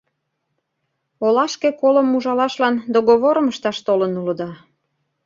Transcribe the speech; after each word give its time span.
Олашке 1.25 1.69
колым 1.81 2.07
ужалашлан 2.17 2.75
договорым 2.93 3.45
ышташ 3.51 3.77
толын 3.87 4.13
улыда. 4.21 4.49